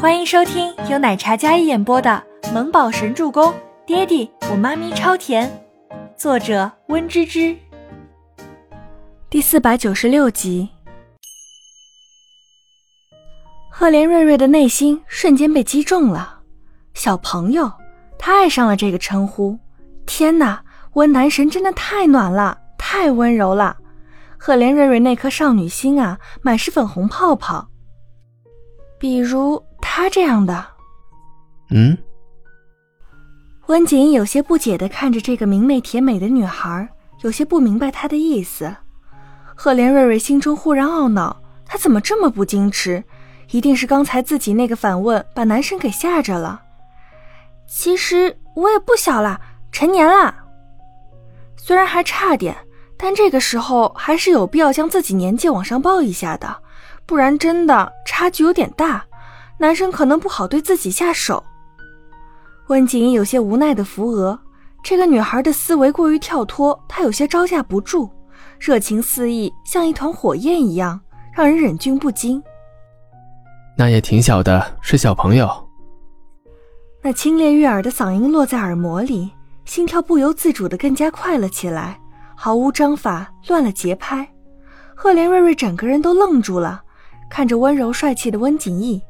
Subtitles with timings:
[0.00, 3.50] 欢迎收听由奶茶嘉一演播的《萌宝神助攻》，
[3.84, 5.50] 爹地我妈咪超甜，
[6.16, 7.56] 作者温芝芝。
[9.28, 10.68] 第四百九十六集，
[13.68, 16.42] 赫连瑞瑞的内心瞬间被击中了。
[16.94, 17.68] 小朋友，
[18.16, 19.58] 他爱上了这个称呼。
[20.06, 20.62] 天哪，
[20.92, 23.76] 温男神真的太暖了，太温柔了。
[24.38, 27.68] 赫连瑞瑞那颗少女心啊，满是粉红泡泡。
[29.00, 29.60] 比如
[29.98, 30.64] 他这样的，
[31.70, 31.98] 嗯。
[33.66, 36.88] 温景有些不解的看着这个明媚甜美的女孩，
[37.22, 38.72] 有些不明白她的意思。
[39.56, 43.02] 赫连瑞瑞心中忽然懊恼，她怎么这么不矜持？
[43.50, 46.62] 一定是刚才自己那个反问把男神给吓着了。
[47.66, 49.40] 其实我也不小了，
[49.72, 50.32] 成年了。
[51.56, 52.56] 虽然还差点，
[52.96, 56.56] 但这个时候还是有必要将自己年纪往上报一下的。
[57.04, 59.04] 不然真的差距有点大，
[59.58, 61.42] 男生可能不好对自己下手。
[62.68, 64.38] 温景逸有些无奈的扶额，
[64.82, 68.10] 这个女孩的思维过于跳脱，她有些招架不住，
[68.58, 71.00] 热情四溢，像一团火焰一样，
[71.32, 72.42] 让人忍俊不禁。
[73.76, 75.50] 那也挺小的，是小朋友。
[77.02, 79.30] 那清冽悦耳的嗓音落在耳膜里，
[79.64, 81.98] 心跳不由自主的更加快了起来，
[82.36, 84.28] 毫无章法，乱了节拍。
[84.94, 86.82] 赫连瑞瑞整个人都愣住了。
[87.30, 89.00] 看着温柔帅气的温景逸，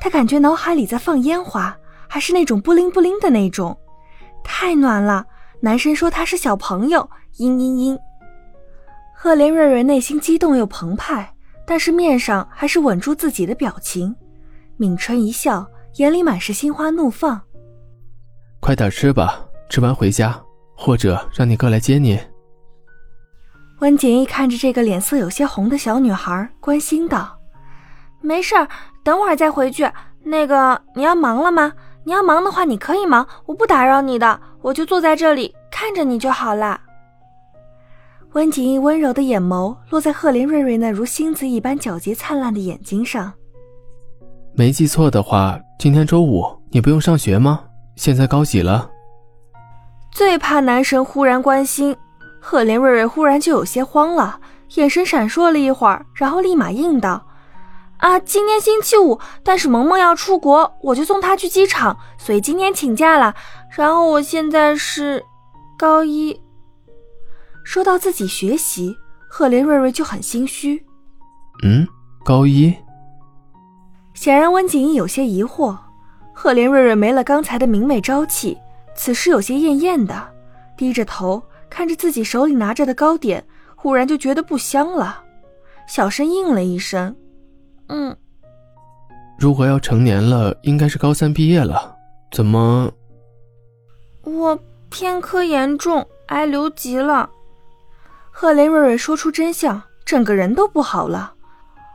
[0.00, 1.76] 他感觉脑海里在放烟花，
[2.08, 3.76] 还是那种布灵布灵的那种，
[4.44, 5.26] 太暖了。
[5.60, 7.98] 男生说他是小朋友，嘤嘤嘤。
[9.14, 11.34] 赫连瑞瑞内心激动又澎湃，
[11.66, 14.14] 但是面上还是稳住自己的表情，
[14.76, 17.40] 抿唇一笑，眼里满是心花怒放。
[18.60, 20.40] 快点吃吧，吃完回家，
[20.76, 22.18] 或者让你哥来接你。
[23.80, 27.36] 温景逸看着这个脸色有些红的小女孩，关心道。
[28.20, 28.68] 没事儿，
[29.02, 29.90] 等会儿再回去。
[30.22, 31.72] 那个，你要忙了吗？
[32.04, 36.80] 你要忙的话，你可以忙，我不打扰你的，我就坐在这里看着你就好了。
[38.32, 43.32] 温景逸温柔的眼眸落在赫连瑞瑞那如星子一般皎洁灿烂的眼睛上。
[44.54, 47.60] 没记错的话，今天周五，你不用上学吗？
[47.96, 48.90] 现在高几了？
[50.12, 51.96] 最怕男神忽然关心，
[52.40, 54.40] 赫连瑞瑞忽然就有些慌了，
[54.74, 57.22] 眼神闪烁了一会儿，然后立马应道。
[57.98, 63.34] 啊，今天星期五，但是萌萌要出国，我就送她去机场，所以今天请假了。
[63.76, 65.24] 然后我现在是
[65.76, 66.40] 高一。
[67.64, 68.96] 说到自己学习，
[69.28, 70.84] 赫连瑞瑞就很心虚。
[71.64, 71.86] 嗯，
[72.24, 72.72] 高一。
[74.14, 75.76] 显然温景逸有些疑惑。
[76.32, 78.56] 赫连瑞瑞没了刚才的明媚朝气，
[78.94, 80.28] 此时有些艳艳的，
[80.76, 83.44] 低着头看着自己手里拿着的糕点，
[83.74, 85.24] 忽然就觉得不香了，
[85.88, 87.14] 小声应了一声。
[87.88, 88.16] 嗯，
[89.38, 91.96] 如果要成年了，应该是高三毕业了。
[92.30, 92.90] 怎么？
[94.22, 94.58] 我
[94.90, 97.30] 偏科严重，挨留级了。
[98.30, 101.32] 贺雷瑞瑞说出真相，整个人都不好了，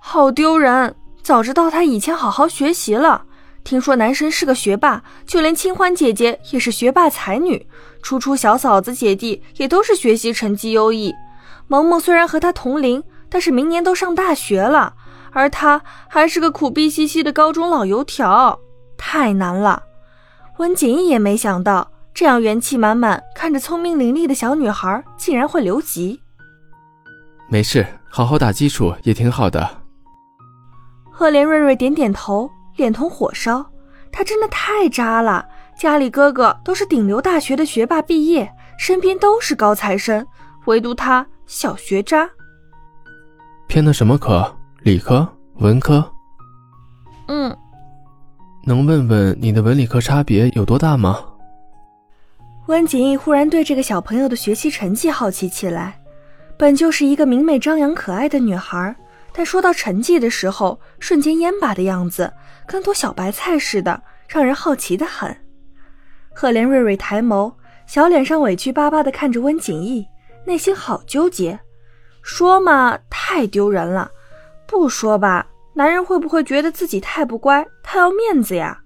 [0.00, 0.94] 好丢人！
[1.22, 3.24] 早知道他以前好好学习了。
[3.62, 7.66] 听说男神是个学霸，就连清欢姐姐也是学霸才女，
[8.02, 11.14] 初初小嫂子姐弟也都是学习成绩优异。
[11.66, 14.94] 萌萌虽然和他同龄，但是明年都上大学了。
[15.34, 18.58] 而他还是个苦逼兮兮的高中老油条，
[18.96, 19.82] 太难了。
[20.58, 26.22] 温景逸也没想到，这样元气满满、看着聪明伶俐的小女孩，竟然会留级。
[27.48, 29.82] 没事，好好打基础也挺好的。
[31.10, 33.64] 赫连瑞瑞点点头，脸通火烧。
[34.10, 35.44] 他真的太渣了，
[35.76, 40.24] 家里哥哥都是顶流大学的学霸毕业，身边都是高材生，
[40.66, 42.30] 唯独他小学渣。
[43.66, 44.56] 偏的什么科？
[44.84, 45.26] 理科、
[45.60, 46.04] 文科，
[47.26, 47.56] 嗯，
[48.66, 51.24] 能问问你的文理科差别有多大吗？
[52.66, 55.98] 温景逸忽然对这个小朋友的学习成绩好奇起来。
[56.58, 58.94] 本就是一个明媚张扬、可爱的女孩，
[59.32, 62.30] 但说到成绩的时候，瞬间蔫巴的样子，
[62.66, 65.34] 跟坨小白菜似的，让人好奇的很。
[66.34, 67.50] 赫连瑞瑞抬眸，
[67.86, 70.06] 小脸上委屈巴巴的看着温景逸，
[70.44, 71.58] 内心好纠结。
[72.20, 74.10] 说嘛，太丢人了。
[74.78, 78.78] 不说吧，男人会不会觉得自己太不乖，太要面子呀？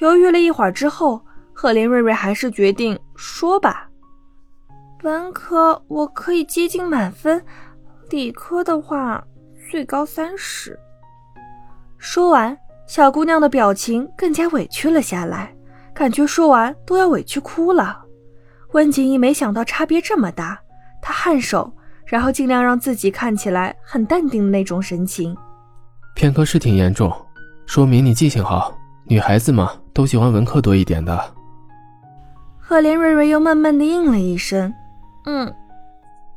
[0.00, 1.22] 犹豫了一会儿之后，
[1.52, 3.88] 赫连瑞瑞还是决定说吧。
[5.02, 7.44] 文科我可以接近满分，
[8.08, 9.22] 理科的话
[9.70, 10.78] 最高三十。
[11.98, 12.56] 说完，
[12.86, 15.54] 小姑娘的表情更加委屈了下来，
[15.94, 18.02] 感觉说完都要委屈哭了。
[18.72, 20.58] 温景逸没想到差别这么大，
[21.02, 21.72] 他颔首。
[22.12, 25.34] 然后尽量让自己看起来很淡定的那种神情。
[26.14, 27.10] 偏科是挺严重，
[27.64, 28.78] 说明你记性好。
[29.06, 31.18] 女孩子嘛，都喜欢文科多一点的。
[32.58, 34.70] 赫连瑞瑞又慢慢的应了一声
[35.24, 35.50] ：“嗯。”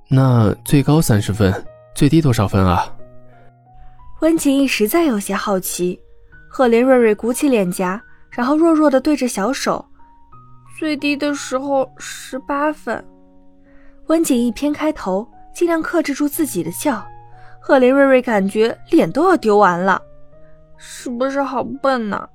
[0.08, 1.54] 那最高三十分，
[1.94, 2.88] 最低多少分啊？
[4.22, 6.00] 温景逸实在有些好奇。
[6.50, 9.86] 赫连瑞瑞鼓起脸颊，然后弱弱的对着小手
[10.80, 13.06] ：“最低的时候十八分。”
[14.08, 17.04] 温景逸偏开头，尽量克制住自己的笑。
[17.60, 20.00] 赫连瑞瑞感觉脸都要丢完了，
[20.78, 22.30] 是不是好笨呢？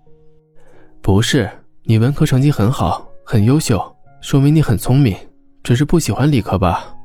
[1.00, 1.48] 不是，
[1.84, 3.80] 你文科成绩很好，很优秀，
[4.20, 5.16] 说明你很聪明，
[5.62, 6.96] 只是不喜欢理科吧？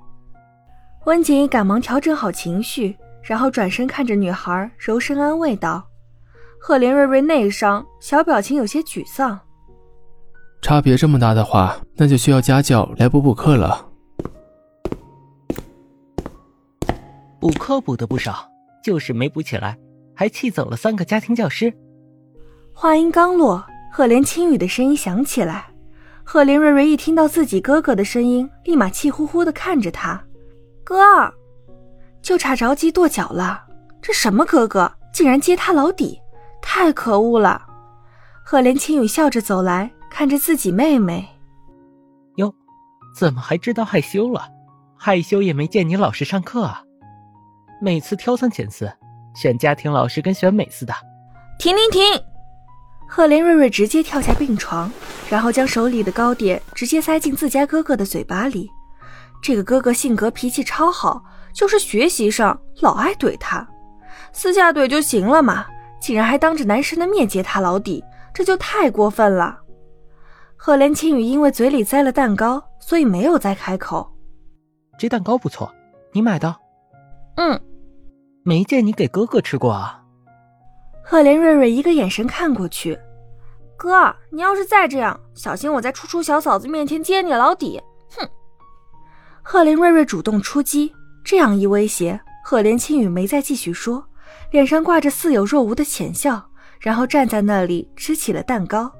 [1.06, 5.84] 温景逸赶忙调整好情绪，然后转身看着女孩，柔声安慰道
[6.60, 9.40] ：“赫连瑞瑞内伤，小表情有些沮丧。
[10.64, 13.90] 差别这么大的话，那就需要家教来补补课了。”
[17.46, 18.50] 补课补的不少，
[18.82, 19.78] 就是没补起来，
[20.16, 21.72] 还气走了三个家庭教师。
[22.74, 25.68] 话音刚落，赫连青雨的声音响起来。
[26.24, 30.20] 赫连瑞瑞一听到自己哥哥的声音，立马气呼呼的看着他。
[30.84, 31.32] 哥，
[32.20, 33.64] 就差着急跺脚了。
[34.02, 36.20] 这什么哥哥，竟然揭他老底，
[36.64, 37.62] 太可恶了！
[38.44, 41.24] 赫连青雨笑着走来，看着自己妹妹。
[42.38, 42.52] 哟，
[43.16, 44.48] 怎么还知道害羞了？
[44.98, 46.82] 害羞也没见你老实上课啊。
[47.86, 48.92] 每次挑三拣四，
[49.36, 50.94] 选家庭老师跟选美似的。
[51.60, 52.24] 停停停！
[53.08, 54.92] 赫连瑞瑞直接跳下病床，
[55.30, 58.68] 然后将手里的糕点直接塞进自家哥哥的嘴巴里。
[59.40, 61.24] 这个哥哥性格脾气超好，
[61.54, 63.68] 就是学习上老爱怼他，
[64.34, 65.68] 私下怼就行了嘛，
[66.02, 68.04] 竟然还当着男神的面揭他老底，
[68.34, 69.60] 这就太过分了。
[70.58, 74.12] 赫连青雨因为嘴里塞了蛋糕，所以没有再开口。
[74.98, 75.72] 这蛋糕不错，
[76.12, 76.56] 你买的？
[77.38, 77.62] 嗯，
[78.48, 80.00] 没见你给哥哥吃过啊。
[81.04, 82.96] 赫连瑞瑞一个眼神看过去，
[83.76, 87.82] 哥，你要是再这样，小心我在初初小嫂子面前揭你老底。
[88.16, 88.30] 哼！
[89.42, 90.94] 赫连瑞瑞主动出击，
[91.24, 94.06] 这样一威胁，赫连青雨没再继续说，
[94.52, 96.48] 脸上挂着似有若无的浅笑，
[96.80, 98.92] 然后站在那里吃起了蛋糕。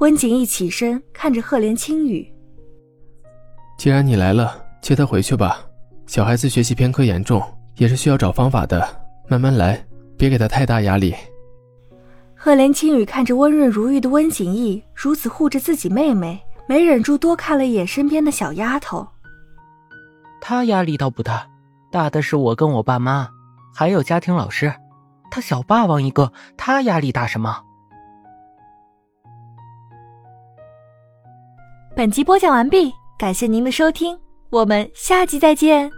[0.00, 2.30] 温景一起身看着赫连青雨，
[3.78, 5.64] 既然你来了，接他回去吧。
[6.06, 7.42] 小孩子学习偏科严重，
[7.76, 8.86] 也是需要找方法的，
[9.28, 9.84] 慢慢来，
[10.16, 11.14] 别给他太大压力。
[12.34, 19.06] 赫连青雨看着温润如玉的温景逸如此护着自己妹妹，没忍住多看了一眼身边的小丫头。
[20.40, 21.48] 他压力倒不大，
[21.90, 23.28] 大的是我跟我爸妈，
[23.74, 24.72] 还有家庭老师。
[25.30, 27.62] 他小霸王一个，他压力大什么？
[31.96, 34.16] 本集播讲完毕，感谢您的收听。
[34.50, 35.90] 我们下集再见。